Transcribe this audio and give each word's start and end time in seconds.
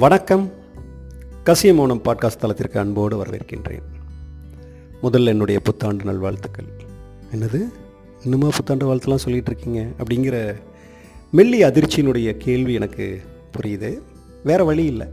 வணக்கம். 0.00 0.52
கசிய 1.44 1.74
மௌனம் 1.74 2.02
பாட்காஸ்ட் 2.04 2.36
தளத்திற்கு 2.38 2.78
அன்போடு 2.78 3.24
வரவேற்கின்றேன். 3.24 3.82
முதல்ல 5.02 5.24
என்னுடைய 5.24 5.60
புத்தாண்டு 5.60 6.04
நல்வாழ்த்துக்கள். 6.04 6.64
என்னது? 7.34 7.60
இன்னுமா 8.22 8.48
புத்தாண்டு 8.48 8.94
வாழ்த்துலாம் 8.94 9.18
சொல்லிகிட்டு 9.24 9.50
இருக்கீங்க? 9.50 9.86
அப்படிங்கிற 9.98 10.56
மெல்லி 11.30 11.62
அதிர்ச்சியினுடைய 11.62 12.36
கேள்வி 12.36 12.72
எனக்கு 12.72 13.20
புரியுது. 13.56 13.98
வேறு 14.44 14.64
வழி 14.64 14.84
இல்லை. 14.84 15.06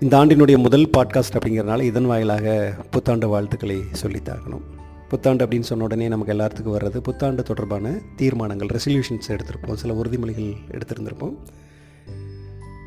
இந்த 0.00 0.18
ஆண்டினுடைய 0.18 0.58
முதல் 0.58 0.90
பாட்காஸ்ட் 0.96 1.36
அப்படிங்கிறனால 1.40 1.82
இதன் 1.82 2.06
வாயிலாக 2.06 2.74
புத்தாண்டு 2.90 3.28
வாழ்த்துக்களை 3.28 3.82
சொல்லித்தாகணும். 4.02 4.62
புத்தாண்டு 5.08 5.46
அப்படின்னு 5.46 5.60
சொன்ன 5.60 5.84
உடனே 5.84 6.08
நமக்கு 6.08 6.32
எல்லாத்துக்கும் 6.32 6.76
வர்றது 6.76 6.98
புத்தாண்டு 6.98 7.42
தொடர்பான 7.42 8.00
தீர்மானங்கள் 8.16 8.68
ரெசல்யூஷன்ஸ் 8.68 9.28
எடுத்திருப்போம். 9.28 9.74
சில 9.74 9.94
உறுதிமொழிகள் 9.94 10.56
எடுத்திருந்திருப்போம். 10.70 11.36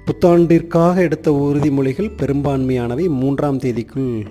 புத்தாண்டிற்காக 0.05 0.98
எடுத்த 0.98 1.32
உறுதிமொழிகள் 1.32 2.16
பெரும்பான்மையானவை. 2.18 3.09
மூன்றாம் 3.09 3.58
தேதிக்குள் 3.58 4.26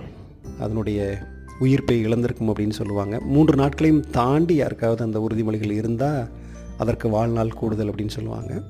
அதனுடைய 0.61 1.19
உயிர்ப்பை 1.59 2.06
இழந்திருக்கும் 2.06 2.48
அப்படின்னு 2.48 2.70
சொல்லுவாங்க. 2.70 3.20
மூன்று 3.20 3.56
நாட்களையும் 3.56 4.11
தாண்டி 4.11 4.55
யாருக்காவது 4.55 5.05
அந்த 5.05 5.27
உறுதிமொழிகள் 5.30 5.70
இருந்தால் 5.70 6.28
அதற்கு 6.78 7.09
வாழ்நாள் 7.09 7.52
கூடுதல் 7.52 7.91
அப்படின்னு 7.91 8.09
சொல்லுவாங்க. 8.09 8.62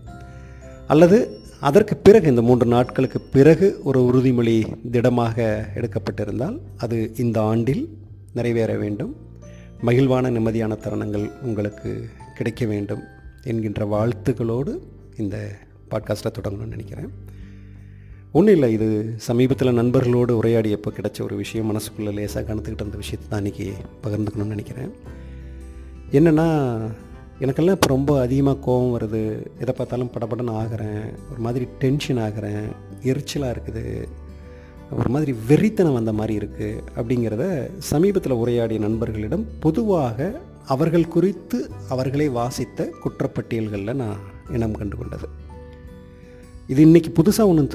அல்லது 0.89 1.39
அதற்கு 1.61 1.97
பிறகு 1.97 2.29
இந்த 2.29 2.43
மூன்று 2.43 2.67
நாட்களுக்கு 2.67 3.21
பிறகு 3.21 3.81
ஒரு 3.85 4.01
உறுதிமொழி 4.01 4.91
திடமாக 4.91 5.69
எடுக்கப்பட்டிருந்தால் 5.75 6.61
அது 6.77 7.13
இந்த 7.17 7.43
ஆண்டில் 7.43 7.99
நிறைவேற 8.35 8.77
வேண்டும். 8.77 9.17
மகிழ்வான 9.83 10.31
நிம்மதியான 10.31 10.77
தருணங்கள் 10.77 11.31
உங்களுக்கு 11.43 12.09
கிடைக்க 12.37 12.67
வேண்டும் 12.67 13.03
என்கின்ற 13.43 13.85
வாழ்த்துக்களோடு 13.85 14.79
இந்த 15.17 15.59
பாட்காஸ்ட்டை 15.91 16.33
தொடங்கணும்னு 16.39 16.77
நினைக்கிறேன். 16.77 17.11
ஒன்றும் 18.33 18.55
இல்லை 18.55 18.73
இது 18.73 19.15
சமீபத்தில் 19.17 19.79
நண்பர்களோடு 19.79 20.33
உரையாடியப்போ 20.41 20.91
கிடைச்ச 20.97 21.23
ஒரு 21.23 21.37
விஷயம் 21.37 21.69
மனசுக்குள்ளே 21.71 22.13
லேசாக 22.15 22.55
கணத்துக்கிட்டு 22.55 22.87
அந்த 22.89 22.97
விஷயத்தை 22.97 23.29
தான் 23.29 23.43
இன்றைக்கி 23.45 23.73
பகிர்ந்துக்கணும்னு 24.05 24.55
நினைக்கிறேன். 24.57 24.93
என்னென்னா 26.13 26.49
எனக்கெல்லாம் 27.41 27.77
இப்போ 27.79 27.89
ரொம்ப 27.89 28.21
அதிகமாக 28.21 28.59
கோபம் 28.59 28.99
வருது. 28.99 29.43
எதை 29.59 29.75
பார்த்தாலும் 29.77 30.11
படப்படன்னு 30.15 30.57
ஆகிறேன். 30.63 31.05
ஒரு 31.31 31.41
மாதிரி 31.41 31.67
டென்ஷன் 31.79 32.19
ஆகிறேன். 32.19 32.67
எரிச்சலாக 33.03 33.55
இருக்குது. 33.55 34.09
ஒரு 34.99 35.09
மாதிரி 35.09 35.35
வெறித்தனம் 35.49 35.93
வந்த 35.93 36.13
மாதிரி 36.13 36.39
இருக்குது 36.39 36.81
அப்படிங்கிறத 36.97 37.45
சமீபத்தில் 37.79 38.33
உரையாடிய 38.33 38.81
நண்பர்களிடம் 38.81 39.47
பொதுவாக 39.61 40.41
அவர்கள் 40.67 41.09
குறித்து 41.09 41.71
அவர்களை 41.89 42.29
வாசித்த 42.29 42.89
குற்றப்பட்டியல்களில் 43.05 43.95
நான் 43.95 44.19
இனம் 44.53 44.73
கண்டு 44.73 44.97
கொண்டது 44.97 45.29
இது 46.73 46.81
இன்றைக்கி 46.87 47.11
புதுசாக 47.19 47.51
ஒன்றும் 47.51 47.71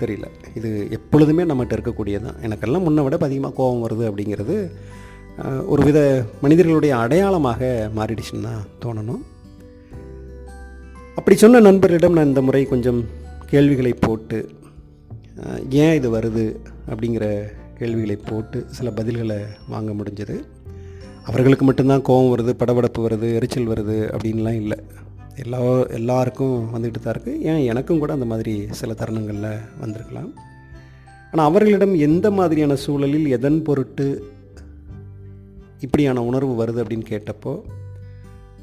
தெரியல. 0.00 0.26
இது 0.58 0.68
எப்பொழுதுமே 0.96 1.42
நம்மகிட்ட 1.50 1.76
இருக்கக்கூடியதான் 1.76 2.36
எனக்கெல்லாம் 2.46 2.84
முன்ன 2.86 3.02
விட 3.04 3.16
அதிகமாக 3.28 3.54
கோபம் 3.58 3.84
வருது 3.84 4.04
அப்படிங்கிறது 4.08 4.56
ஒரு 5.72 5.82
வித 5.86 5.98
மனிதர்களுடைய 6.44 6.92
அடையாளமாக 7.04 7.70
மாறிடுச்சுன்னு 7.98 8.46
தான் 8.48 8.62
தோணணும். 8.84 9.22
அப்படி 11.18 11.36
சொன்ன 11.42 11.62
நண்பர்களிடம் 11.68 12.16
நான் 12.18 12.30
இந்த 12.32 12.42
முறை 12.48 12.62
கொஞ்சம் 12.74 13.00
கேள்விகளை 13.52 13.92
போட்டு 14.06 14.38
ஏன் 15.82 15.96
இது 16.00 16.08
வருது 16.16 16.46
அப்படிங்கிற 16.92 17.26
கேள்விகளை 17.80 18.18
போட்டு 18.30 18.60
சில 18.76 18.90
பதில்களை 19.00 19.40
வாங்க 19.74 19.90
முடிஞ்சது. 19.98 20.36
அவர்களுக்கு 21.28 21.64
மட்டும்தான் 21.68 22.06
கோபம் 22.08 22.32
வருது 22.34 22.54
படபடப்பு 22.62 23.00
வருது 23.08 23.28
எரிச்சல் 23.38 23.70
வருது 23.74 23.98
அப்படின்லாம் 24.14 24.60
இல்லை. 24.62 24.78
எல்லா 25.42 25.60
எல்லாருக்கும் 25.98 26.56
வந்துக்கிட்டு 26.74 27.00
தான் 27.02 27.14
இருக்குது 27.14 27.40
ஏன் 27.50 27.64
எனக்கும் 27.64 27.98
கூட 27.98 28.12
அந்த 28.12 28.26
மாதிரி 28.32 28.54
சில 28.80 28.94
தருணங்களில் 28.94 29.58
வந்திருக்கலாம். 29.80 30.30
ஆனால் 31.30 31.48
அவர்களிடம் 31.50 31.94
எந்த 32.08 32.26
மாதிரியான 32.30 32.76
சூழலில் 32.76 33.26
எதன் 33.36 33.62
பொருட்டு 33.62 34.06
இப்படியான 35.80 36.22
உணர்வு 36.22 36.52
வருது 36.60 36.82
அப்படின்னு 36.82 37.08
கேட்டப்போ 37.14 37.52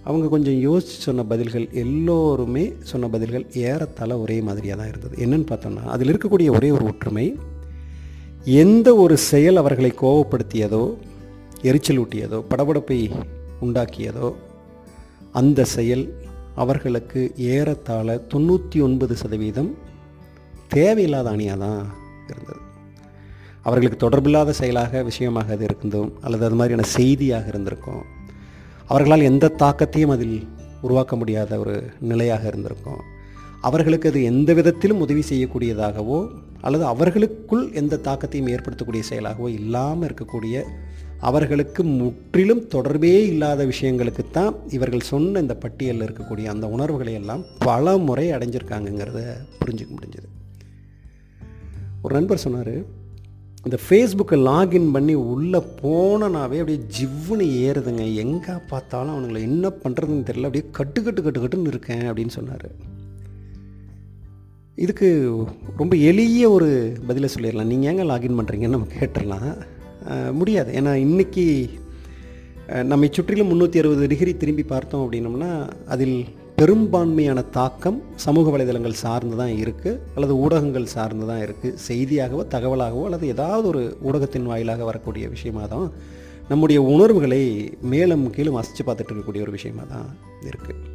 அவங்க 0.03 0.25
கொஞ்சம் 0.27 0.59
யோசித்து 0.59 1.01
சொன்ன 1.01 1.23
பதில்கள் 1.23 1.67
எல்லோருமே 1.83 2.73
சொன்ன 2.91 3.07
பதில்கள் 3.07 3.45
ஏறத்தாழ 3.67 4.17
ஒரே 4.19 4.41
மாதிரியாக 4.41 4.77
தான் 4.81 4.91
இருந்தது. 4.93 5.15
என்னென்னு 5.25 5.49
பார்த்தோம்னா 5.51 5.85
அதில் 5.95 6.11
இருக்கக்கூடிய 6.11 6.49
ஒரே 6.49 6.71
ஒரு 6.71 6.85
ஒற்றுமை 6.85 7.27
எந்த 8.63 8.95
ஒரு 8.95 9.17
செயல் 9.17 9.55
அவர்களை 9.55 9.91
கோவப்படுத்தியதோ 10.01 10.83
எரிச்சல் 11.61 11.99
ஊட்டியதோ 11.99 12.39
படபடப்பை 12.49 12.99
உண்டாக்கியதோ 13.61 14.29
அந்த 15.31 15.65
செயல் 15.65 16.05
அவர்களுக்கு 16.55 17.21
ஏறத்தாழ 17.53 18.17
தொண்ணூற்றி 18.33 18.77
ஒன்பது 18.81 19.15
சதவீதம் 19.15 19.71
தேவையில்லாத 20.67 21.29
அணியாக 21.29 21.59
தான் 21.63 21.81
இருந்தது. 22.31 22.61
அவர்களுக்கு 23.61 23.99
தொடர்பில்லாத 24.03 24.49
செயலாக 24.49 25.01
விஷயமாக 25.03 25.53
அது 25.53 25.63
இருந்தோம் 25.63 26.11
அல்லது 26.21 26.45
அது 26.45 26.55
மாதிரியான 26.55 26.87
செய்தியாக 26.97 27.47
இருந்திருக்கும். 27.47 28.03
அவர்களால் 28.87 29.27
எந்த 29.31 29.53
தாக்கத்தையும் 29.63 30.13
அதில் 30.15 30.37
உருவாக்க 30.81 31.13
முடியாத 31.15 31.59
ஒரு 31.59 31.75
நிலையாக 32.11 32.43
இருந்திருக்கும். 32.47 33.01
அவர்களுக்கு 33.61 34.09
அது 34.09 34.19
எந்த 34.23 34.49
விதத்திலும் 34.53 35.03
உதவி 35.05 35.23
செய்யக்கூடியதாகவோ 35.29 36.19
அல்லது 36.61 36.85
அவர்களுக்குள் 36.85 37.63
எந்த 37.73 37.99
தாக்கத்தையும் 38.07 38.51
ஏற்படுத்தக்கூடிய 38.53 39.03
செயலாகவோ 39.11 39.47
இல்லாமல் 39.59 40.07
இருக்கக்கூடிய 40.07 40.55
அவர்களுக்கு 41.29 41.83
முற்றிலும் 41.83 42.67
தொடர்பே 42.67 43.13
இல்லாத 43.27 43.61
விஷயங்களுக்குத்தான் 43.65 44.55
இவர்கள் 44.69 45.09
சொன்ன 45.11 45.41
இந்த 45.45 45.55
பட்டியலில் 45.63 46.05
இருக்கக்கூடிய 46.07 46.45
அந்த 46.53 46.67
உணர்வுகளை 46.67 47.13
எல்லாம் 47.13 47.43
பல 47.57 47.97
முறை 48.07 48.25
அடைஞ்சிருக்காங்கங்கிறத 48.31 49.21
புரிஞ்சுக்க 49.61 49.93
முடிஞ்சது. 49.97 50.29
ஒரு 52.01 52.15
நண்பர் 52.15 52.43
சொன்னார் 52.45 52.75
இந்த 53.67 53.77
ஃபேஸ்புக்கை 53.85 54.37
லாகின் 54.47 54.91
பண்ணி 54.91 55.13
உள்ளே 55.13 55.61
போனனாவே 55.81 56.57
அப்படியே 56.63 56.79
ஜிவ்வுன்னு 56.97 57.47
ஏறுதுங்க. 57.67 58.15
எங்கே 58.15 58.55
பார்த்தாலும் 58.67 59.13
அவனுங்களை 59.15 59.41
என்ன 59.49 59.69
பண்ணுறதுன்னு 59.83 60.27
தெரியல. 60.27 60.49
அப்படியே 60.49 60.65
கட்டு 60.71 61.03
கட்டு 61.03 61.23
கட்டு 61.23 61.41
கட்டுன்னு 61.43 61.67
இருக்கேன் 61.67 62.03
அப்படின்னு 62.11 62.35
சொன்னார். 62.39 62.67
இதுக்கு 64.75 65.07
ரொம்ப 65.77 65.95
எளிய 65.95 66.49
ஒரு 66.49 66.69
பதிலை 67.07 67.29
சொல்லிடலாம். 67.35 67.71
நீங்கள் 67.71 67.89
ஏங்க 67.89 68.05
லாகின் 68.11 68.39
பண்ணுறீங்கன்னு 68.39 68.75
நம்ம 68.75 68.87
கேட்டுடலாம். 68.99 69.73
முடியாது. 70.39 70.71
ஏன்னா 70.79 70.93
இன்றைக்கி 71.05 71.45
நம்மை 72.91 73.07
சுற்றிலும் 73.09 73.49
முந்நூற்றி 73.51 73.79
அறுபது 73.81 74.07
டிகிரி 74.07 74.37
திரும்பி 74.37 74.63
பார்த்தோம் 74.63 75.03
அப்படின்னோம்னா 75.03 75.51
அதில் 75.85 76.17
பெரும்பான்மையான 76.59 77.39
தாக்கம் 77.57 77.97
சமூக 78.15 78.51
வலைதளங்கள் 78.51 79.01
சார்ந்து 79.03 79.35
தான் 79.37 79.53
இருக்குது 79.63 79.99
அல்லது 80.15 80.35
ஊடகங்கள் 80.37 80.93
சார்ந்து 80.95 81.25
தான் 81.31 81.41
இருக்குது 81.45 81.77
செய்தியாகவோ 81.87 82.43
தகவலாகவோ 82.55 83.03
அல்லது 83.03 83.27
ஏதாவது 83.27 83.67
ஒரு 83.67 83.83
ஊடகத்தின் 84.03 84.49
வாயிலாக 84.51 84.83
வரக்கூடிய 84.83 85.27
விஷயமாக 85.27 85.67
தான் 85.67 85.87
நம்முடைய 86.49 86.81
உணர்வுகளை 86.81 87.43
மேலும் 87.93 88.25
கீழும் 88.29 88.59
அசைச்சு 88.61 88.83
பார்த்துட்டு 88.83 89.11
இருக்கக்கூடிய 89.11 89.41
ஒரு 89.41 89.51
விஷயமாக 89.51 89.87
தான் 89.93 90.09
இருக்குது 90.41 90.94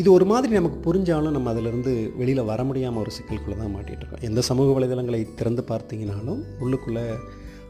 இது 0.00 0.08
ஒரு 0.12 0.26
மாதிரி 0.26 0.52
நமக்கு 0.52 0.78
புரிஞ்சாலும் 0.84 1.34
நம்ம 1.36 1.50
அதிலிருந்து 1.50 1.92
வெளியில் 2.16 2.42
வர 2.42 2.60
முடியாமல் 2.64 3.02
ஒரு 3.02 3.10
சிக்கலுக்குள்ளே 3.16 3.56
தான் 3.56 3.74
மாட்டிகிட்டு 3.74 4.04
இருக்கோம் 4.04 4.22
எந்த 4.22 4.40
சமூக 4.40 4.68
வலைதளங்களை 4.72 5.20
திறந்து 5.34 5.62
பார்த்தீங்கனாலும் 5.68 6.40
உள்ளுக்குள்ளே 6.60 7.04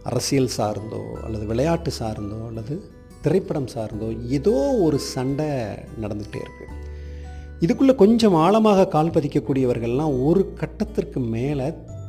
அரசியல் 0.03 0.53
சார்ந்தோ 0.57 1.01
அல்லது 1.23 1.45
விளையாட்டு 1.47 1.93
சார்ந்தோ 1.99 2.39
அல்லது 2.49 2.75
திரைப்படம் 3.23 3.71
சார்ந்தோ 3.75 4.09
ஏதோ 4.31 4.55
ஒரு 4.81 4.99
சண்டை 5.09 5.49
நடந்துகிட்டே 6.01 6.41
இருக்குது 6.45 6.77
இதுக்குள்ளே 7.61 7.95
கொஞ்சம் 7.95 8.37
ஆழமாக 8.37 8.89
கால் 8.89 9.15
பதிக்கக்கூடியவர்கள்லாம் 9.15 10.15
ஒரு 10.25 10.43
கட்டத்திற்கு 10.55 11.21
மேலே 11.31 11.67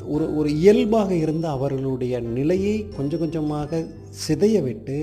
ஒரு 0.08 0.26
ஒரு 0.36 0.50
இயல்பாக 0.56 1.12
இருந்த 1.16 1.46
அவர்களுடைய 1.50 2.22
நிலையை 2.32 2.76
கொஞ்சம் 2.98 3.20
கொஞ்சமாக 3.20 3.82
சிதைய 4.22 4.58
விட்டு 4.62 4.98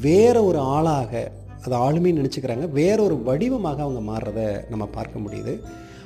வேற 0.00 0.36
ஒரு 0.42 0.58
ஆளாக 0.68 1.12
அது 1.64 1.74
ஆளுமைன்னு 1.86 2.20
நினச்சிக்கிறாங்க. 2.20 2.66
வேற 2.80 2.98
ஒரு 3.02 3.16
வடிவமாக 3.28 3.82
அவங்க 3.86 4.02
மாறுறத 4.10 4.40
நம்ம 4.72 4.84
பார்க்க 4.96 5.24
முடியுது. 5.26 5.54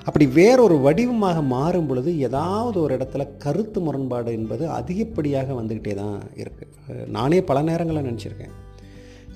அப்படி 0.08 0.24
வேறொரு 0.38 0.76
வடிவமாக 0.86 1.38
மாறும் 1.54 1.86
பொழுது 1.90 2.10
ஏதாவது 2.26 2.76
ஒரு 2.82 2.92
இடத்துல 2.96 3.22
கருத்து 3.44 3.78
முரண்பாடு 3.86 4.32
என்பது 4.38 4.64
அதிகப்படியாக 4.78 5.54
வந்துக்கிட்டே 5.60 5.94
தான் 6.02 6.18
இருக்குது 6.42 7.06
நானே 7.16 7.38
பல 7.50 7.62
நேரங்களில் 7.70 8.08
நினச்சிருக்கேன். 8.10 8.54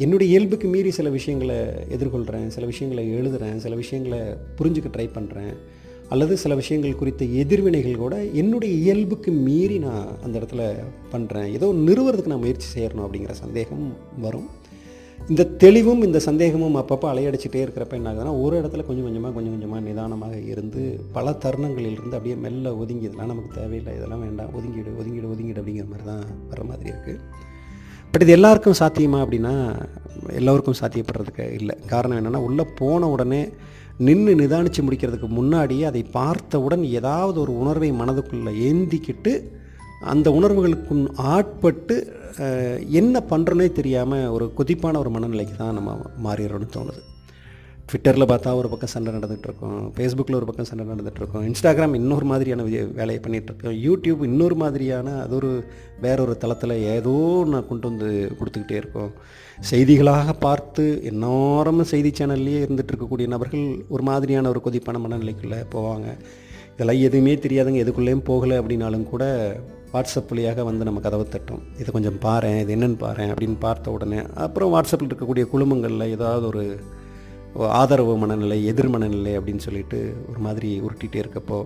என்னுடைய 0.04 0.28
இயல்புக்கு 0.32 0.66
மீறி 0.74 0.90
சில 0.98 1.08
விஷயங்களை 1.16 1.56
எதிர்கொள்கிறேன் 1.94 2.46
சில 2.56 2.66
விஷயங்களை 2.72 3.04
எழுதுகிறேன் 3.18 3.56
சில 3.64 3.74
விஷயங்களை 3.82 4.20
புரிஞ்சுக்க 4.58 4.90
ட்ரை 4.96 5.08
பண்ணுறேன் 5.16 5.54
அல்லது 6.12 6.34
சில 6.42 6.52
விஷயங்கள் 6.60 7.00
குறித்த 7.00 7.24
எதிர்வினைகள் 7.42 8.02
கூட 8.02 8.16
என்னுடைய 8.42 8.74
இயல்புக்கு 8.84 9.30
மீறி 9.46 9.78
நான் 9.78 10.06
அந்த 10.24 10.34
இடத்துல 10.40 10.62
பண்ணுறேன் 11.14 11.48
ஏதோ 11.56 11.66
நிறுவறதுக்கு 11.88 12.32
நான் 12.32 12.44
முயற்சி 12.44 12.68
செய்யணும் 12.74 13.04
அப்படிங்கிற 13.06 13.34
சந்தேகம் 13.44 13.84
வரும். 14.26 14.48
இந்த 15.18 15.44
தெளிவும் 15.56 16.02
இந்த 16.02 16.18
சந்தேகமும் 16.18 16.76
அப்பப்போ 16.76 17.06
அலையடிச்சிட்டே 17.10 17.60
இருக்கிறப்ப 17.64 17.92
என்ன 17.92 18.10
ஆகுதுன்னா 18.10 18.32
ஒரு 18.42 18.54
இடத்துல 18.60 18.84
கொஞ்சம் 18.86 19.04
கொஞ்சமாக 19.04 19.32
கொஞ்சம் 19.32 19.52
கொஞ்சமாக 19.52 19.80
நிதானமாக 19.80 20.36
இருந்து 20.52 20.82
பல 21.12 21.32
தருணங்களில் 21.42 21.96
இருந்து 21.96 22.16
அப்படியே 22.16 22.36
மெல்ல 22.36 22.76
ஒதுங்கி 22.76 23.06
இதெல்லாம் 23.06 23.26
நமக்கு 23.26 23.54
தேவையில்லை 23.54 23.94
இதெல்லாம் 23.96 24.20
வேண்டாம் 24.20 24.54
ஒதுங்கிடு 24.54 24.92
ஒதுங்கிடு 24.98 25.30
ஒதுங்கிடு 25.30 25.60
அப்படிங்கிற 25.60 25.86
மாதிரி 25.86 26.06
தான் 26.06 26.22
வர 26.48 26.62
மாதிரி 26.64 26.90
இருக்குது 26.90 27.20
பட் 28.14 28.22
இது 28.22 28.32
எல்லாருக்கும் 28.32 28.78
சாத்தியமா 28.78 29.18
அப்படின்னா 29.24 29.54
எல்லோருக்கும் 30.32 30.78
சாத்தியப்படுறதுக்கு 30.80 31.44
இல்லை. 31.52 31.74
காரணம் 31.86 32.18
என்னென்னா 32.20 32.40
உள்ளே 32.42 32.64
போன 32.74 33.08
உடனே 33.08 33.42
நின்று 33.98 34.34
நிதானித்து 34.34 34.82
முடிக்கிறதுக்கு 34.82 35.28
முன்னாடியே 35.30 35.84
அதை 35.84 36.02
பார்த்தவுடன் 36.12 36.84
ஏதாவது 36.92 37.40
ஒரு 37.40 37.58
உணர்வை 37.58 37.92
மனதுக்குள்ளே 37.92 38.52
ஏந்திக்கிட்டு 38.68 39.32
அந்த 40.12 40.30
உணர்வுகளுக்கு 40.38 40.94
ஆட்பட்டு 41.34 41.96
என்ன 43.00 43.22
பண்ணுறோன்னே 43.30 43.68
தெரியாமல் 43.78 44.32
ஒரு 44.34 44.44
கொதிப்பான 44.58 44.98
ஒரு 45.04 45.10
மனநிலைக்கு 45.14 45.54
தான் 45.56 45.78
நம்ம 45.78 45.94
மாறிடுறோன்னு 46.26 46.68
தோணுது. 46.76 47.00
ட்விட்டரில் 47.88 48.30
பார்த்தா 48.30 48.50
ஒரு 48.60 48.68
பக்கம் 48.70 48.90
சண்டை 48.92 49.10
நடந்துகிட்ருக்கோம். 49.14 49.78
ஃபேஸ்புக்கில் 49.94 50.38
ஒரு 50.38 50.46
பக்கம் 50.48 50.68
சண்டை 50.70 50.84
நடந்துகிட்ருக்கோம். 50.86 51.44
இன்ஸ்டாகிராம் 51.48 51.94
இன்னொரு 51.98 52.26
மாதிரியான 52.30 52.64
வேலையை 52.98 53.20
பண்ணிகிட்ருக்கோம் 53.24 53.76
யூடியூப் 53.86 54.22
இன்னொரு 54.28 54.56
மாதிரியான 54.62 55.14
அது 55.22 55.34
ஒரு 55.38 55.50
வேற 56.04 56.16
ஒரு 56.26 56.34
தளத்தில் 56.42 56.74
ஏதோ 56.96 57.14
நான் 57.52 57.68
கொண்டு 57.70 57.88
வந்து 57.90 58.10
கொடுத்துக்கிட்டே 58.38 58.76
இருக்கோம். 58.82 59.10
செய்திகளாக 59.70 60.34
பார்த்து 60.46 60.84
எந்நேரமும் 61.12 61.90
செய்தி 61.94 62.12
சேனல்லையே 62.18 62.60
இருந்துட்டு 62.66 62.94
இருக்கக்கூடிய 62.94 63.28
நபர்கள் 63.34 63.66
ஒரு 63.96 64.02
மாதிரியான 64.10 64.50
ஒரு 64.54 64.62
கொதிப்பான 64.66 65.00
மனநிலைக்குள்ளே 65.06 65.60
போவாங்க. 65.76 66.06
இதெல்லாம் 66.74 67.02
எதுவுமே 67.08 67.34
தெரியாதுங்க 67.46 67.82
எதுக்குள்ளேயும் 67.84 68.26
போகலை 68.30 68.56
அப்படின்னாலும் 68.60 69.10
கூட 69.14 69.24
வாட்ஸ்அப் 69.92 70.28
வழியாக 70.28 70.64
வந்து 70.64 70.84
நம்ம 70.84 71.00
கதவை 71.00 71.26
தட்டும் 71.28 71.62
இதை 71.74 71.86
கொஞ்சம் 71.92 72.18
பாரு 72.18 72.60
இது 72.60 72.76
என்னென்னு 72.76 72.98
பாரு 72.98 73.24
அப்படின்னு 73.24 73.56
பார்த்த 73.58 73.90
உடனே 73.90 74.22
அப்புறம் 74.34 74.74
வாட்ஸ்அப்பில் 74.74 75.08
இருக்கக்கூடிய 75.08 75.46
குழுமங்களில் 75.52 76.08
ஏதாவது 76.08 76.46
ஒரு 76.46 76.80
ஆதரவு 77.68 78.16
மனநிலை 78.16 78.64
எதிர் 78.64 78.88
மனநிலை 78.88 79.38
அப்படின்னு 79.38 79.58
சொல்லிட்டு 79.58 80.16
ஒரு 80.28 80.38
மாதிரி 80.38 80.80
உருட்டிகிட்டே 80.80 81.22
இருக்கப்போ 81.24 81.64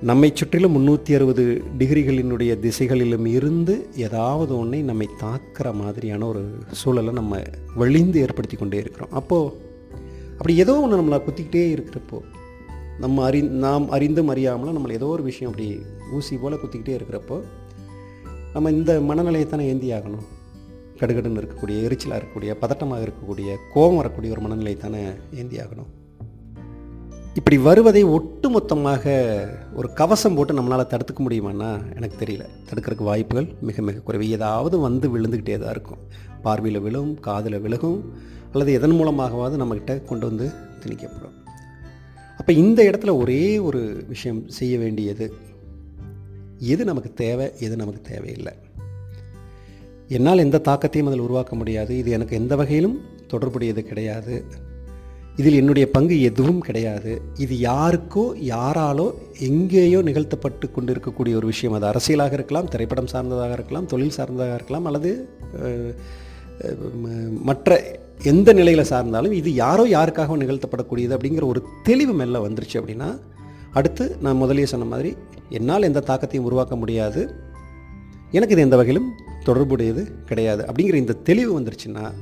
நம்மை 0.00 0.30
சுற்றிலும் 0.34 0.76
முந்நூற்றி 0.76 1.14
அறுபது 1.14 1.62
டிகிரிகளினுடைய 1.78 2.58
திசைகளிலும் 2.58 3.26
இருந்து 3.26 3.88
ஏதாவது 3.96 4.58
ஒன்றை 4.58 4.82
நம்மை 4.82 5.08
தாக்குற 5.20 5.74
மாதிரியான 5.74 6.26
ஒரு 6.26 6.42
சூழலை 6.70 7.12
நம்ம 7.12 7.42
வழிந்து 7.76 8.20
ஏற்படுத்தி 8.20 8.56
கொண்டே 8.56 8.78
இருக்கிறோம். 8.78 9.12
அப்போது 9.12 9.52
அப்படி 10.32 10.56
ஏதோ 10.56 10.80
ஒன்று 10.80 11.00
நம்மளை 11.02 11.20
குத்திக்கிட்டே 11.20 11.64
இருக்கிறப்போ 11.74 12.18
நம்ம 13.00 13.24
அறி 13.24 13.42
நாம் 13.42 13.90
அறிந்தும் 13.90 14.34
அறியாமலும் 14.34 14.76
நம்மளை 14.78 14.90
ஏதோ 14.90 15.06
ஒரு 15.06 15.22
விஷயம் 15.22 15.52
அப்படி 15.52 15.80
ஊசி 16.12 16.36
போல் 16.36 16.52
குத்திக்கிட்டே 16.52 17.00
இருக்கிறப்போ 17.00 17.42
நம்ம 18.52 18.70
இந்த 18.70 19.00
மனநிலையை 19.00 19.48
தானே 19.48 19.66
ஏந்தி 19.66 19.92
ஆகணும். 19.92 20.26
கடுகடுன்னு 21.00 21.42
இருக்கக்கூடிய 21.42 21.76
எரிச்சலாக 21.86 22.22
இருக்கக்கூடிய 22.22 22.54
பதட்டமாக 22.60 23.08
இருக்கக்கூடிய 23.08 23.56
கோபம் 23.74 23.96
வரக்கூடிய 23.96 24.32
ஒரு 24.32 24.40
மனநிலை 24.40 24.76
தானே 24.76 25.02
ஏந்தி 25.34 25.56
ஆகணும். 25.56 25.90
இப்படி 27.34 27.58
வருவதை 27.58 28.04
ஒட்டுமொத்தமாக 28.04 29.04
ஒரு 29.74 29.92
கவசம் 29.92 30.34
போட்டு 30.34 30.62
நம்மளால் 30.62 30.90
தடுத்துக்க 30.92 31.22
முடியுமான்னா 31.28 31.96
எனக்கு 31.96 32.24
தெரியல. 32.24 32.44
தடுக்கிறதுக்கு 32.70 33.02
வாய்ப்புகள் 33.02 33.54
மிக 33.60 33.82
மிக 33.82 33.98
குறைவு. 33.98 34.30
ஏதாவது 34.30 34.78
வந்து 34.78 35.18
விழுந்துக்கிட்டே 35.18 35.58
தான் 35.58 35.70
இருக்கும். 35.70 35.98
பார்வையில் 36.42 36.80
விழும் 36.80 37.20
காதில் 37.20 37.62
விழுகும் 37.62 38.00
அல்லது 38.52 38.72
எதன் 38.72 38.92
மூலமாகவாவது 38.92 39.60
நம்மக்கிட்ட 39.62 40.04
கொண்டு 40.04 40.26
வந்து 40.26 40.50
திணிக்கப்படும். 40.84 41.41
அப்போ 42.42 42.52
இந்த 42.52 42.80
இடத்துல 42.82 43.16
ஒரே 43.16 43.58
ஒரு 43.58 44.04
விஷயம் 44.08 44.48
செய்ய 44.48 44.78
வேண்டியது. 44.78 45.26
எது 46.58 46.84
நமக்கு 46.84 47.10
தேவை 47.14 47.46
எது 47.60 47.76
நமக்கு 47.76 48.00
தேவையில்லை. 48.10 48.52
என்னால் 50.08 50.38
எந்த 50.38 50.60
தாக்கத்தையும் 50.64 51.08
அதில் 51.10 51.24
உருவாக்க 51.26 51.56
முடியாது. 51.56 51.98
இது 51.98 52.10
எனக்கு 52.10 52.36
எந்த 52.36 52.56
வகையிலும் 52.56 52.96
தொடர்புடையது 53.26 53.82
கிடையாது. 53.84 54.44
இதில் 55.36 55.54
என்னுடைய 55.54 55.90
பங்கு 55.90 56.16
எதுவும் 56.22 56.60
கிடையாது. 56.60 57.12
இது 57.38 57.54
யாருக்கோ 57.60 58.24
யாராலோ 58.50 59.06
எங்கேயோ 59.38 60.02
நிகழ்த்தப்பட்டு 60.02 60.70
கொண்டு 60.70 60.94
இருக்கக்கூடிய 60.94 61.34
ஒரு 61.34 61.46
விஷயம். 61.46 61.76
அது 61.80 61.86
அரசியலாக 61.92 62.32
இருக்கலாம் 62.32 62.68
திரைப்படம் 62.68 63.06
சார்ந்ததாக 63.06 63.52
இருக்கலாம் 63.52 63.86
தொழில் 63.86 64.16
சார்ந்ததாக 64.18 64.54
இருக்கலாம் 64.54 64.84
அல்லது 64.84 65.12
மற்ற 67.42 67.70
எந்த 68.24 68.52
நிலையில் 68.52 68.90
சார்ந்தாலும் 68.90 69.32
இது 69.32 69.54
யாரோ 69.54 69.84
யாருக்காக 69.86 70.36
நிகழ்த்தப்படக்கூடியது 70.36 71.16
அப்படிங்கிற 71.16 71.44
ஒரு 71.46 71.64
தெளிவு 71.82 72.12
மெல்ல 72.12 72.48
வந்துருச்சு 72.48 72.80
அப்படின்னா 72.80 73.18
அடுத்து 73.72 74.16
நான் 74.20 74.36
முதலியே 74.36 74.62
சொன்ன 74.62 74.84
மாதிரி 74.84 75.16
என்னால் 75.48 75.82
எந்த 75.82 76.02
தாக்கத்தையும் 76.06 76.44
உருவாக்க 76.44 76.76
முடியாது. 76.76 77.30
எனக்கு 78.30 78.54
இது 78.54 78.62
எந்த 78.62 78.76
வகையிலும் 78.76 79.12
தொடர்புடையது 79.44 80.24
கிடையாது 80.26 80.62
அப்படிங்கிற 80.62 80.94
இந்த 80.94 81.12
தெளிவு 81.12 81.60
வந்துருச்சுன்னா 81.60 82.12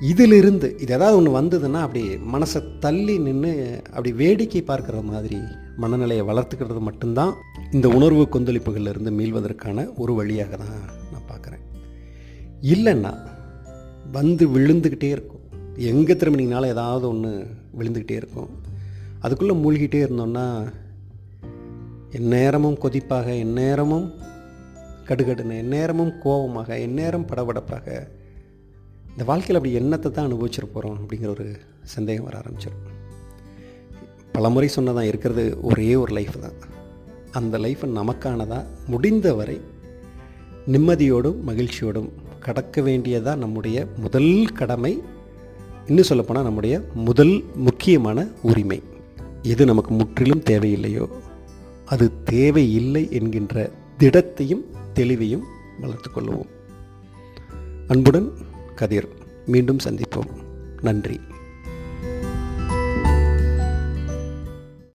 இதிலிருந்து 0.00 0.76
இது 0.78 0.94
ஏதாவது 0.94 1.16
ஒன்று 1.16 1.40
வந்ததுன்னா 1.40 1.80
அப்படி 1.80 2.02
மனசை 2.16 2.78
தள்ளி 2.78 3.18
நின்று 3.18 3.82
அப்படி 3.90 4.12
வேடிக்கை 4.12 4.62
பார்க்குற 4.66 5.02
மாதிரி 5.02 5.36
மனநிலையை 5.76 6.24
வளர்த்துக்கிறது 6.24 6.80
மட்டும்தான் 6.80 7.34
இந்த 7.72 7.88
உணர்வு 7.88 8.28
கொந்தளிப்புகளில் 8.32 8.88
இருந்து 8.88 9.10
மீள்வதற்கான 9.10 9.88
ஒரு 9.96 10.14
வழியாக 10.14 10.56
தான் 10.56 10.80
நான் 11.12 11.28
பார்க்குறேன். 11.28 11.64
இல்லைன்னா 12.62 13.29
வந்து 14.12 14.48
விழுந்துக்கிட்டே 14.48 15.10
இருக்கும். 15.16 15.44
எங்கே 15.76 16.12
திரும்பினீங்கனாலும் 16.12 16.72
ஏதாவது 16.76 17.08
ஒன்று 17.08 17.46
விழுந்துக்கிட்டே 17.78 18.16
இருக்கும். 18.22 18.50
அதுக்குள்ளே 19.20 19.54
மூழ்கிட்டே 19.54 20.00
இருந்தோம்னா 20.06 20.46
எந்நேரமும் 22.10 22.78
கொதிப்பாக 22.82 23.26
எந்நேரமும் 23.38 24.06
கடுகடுன்னு 25.08 25.56
எந்நேரமும் 25.56 26.12
கோபமாக 26.18 26.78
எந்நேரம் 26.78 27.26
படபடப்பாக 27.26 27.86
இந்த 29.10 29.24
வாழ்க்கையில் 29.24 29.56
அப்படி 29.56 29.72
எண்ணத்தை 29.72 30.12
தான் 30.12 30.26
அனுபவிச்சிட 30.28 30.66
போகிறோம் 30.72 30.98
அப்படிங்கிற 31.02 31.28
ஒரு 31.28 31.46
சந்தேகம் 31.82 32.24
வர 32.24 32.38
ஆரம்பிச்சிடும் 32.38 32.86
பலமுறை 34.32 34.68
சொன்னதான் 34.76 35.08
இருக்கிறது 35.12 35.58
ஒரே 35.62 35.94
ஒரு 35.94 36.12
லைஃப் 36.12 36.36
தான். 36.40 36.58
அந்த 37.30 37.58
லைஃப் 37.58 37.84
நமக்கானதாக 37.86 38.64
முடிந்தவரை 38.86 39.60
நிம்மதியோடும் 40.66 41.40
மகிழ்ச்சியோடும் 41.46 42.10
கடக்க 42.40 42.82
வேண்டியதாக 42.82 43.38
நம்முடைய 43.38 43.86
முதல் 43.96 44.48
கடமை? 44.54 45.02
இன்னும் 45.86 46.04
சொல்லப்போனால் 46.04 46.42
நம்முடைய 46.42 46.82
முதல் 46.94 47.44
முக்கியமான 47.54 48.26
உரிமை. 48.42 48.82
எது 49.42 49.64
நமக்கு 49.64 49.94
முற்றிலும் 49.94 50.42
தேவையில்லையோ 50.42 51.08
அது 51.84 52.22
தேவையில்லை 52.24 53.08
என்கின்ற 53.10 53.70
திடத்தையும் 53.98 54.64
தெளிவையும் 54.94 55.42
வளர்த்து 55.80 56.10
கொள்வோம். 56.10 56.46
அன்புடன் 57.88 58.32
கதிர் 58.74 59.08
மீண்டும் 59.46 59.78
சந்திப்போம். 59.84 60.30
நன்றி. 60.82 61.20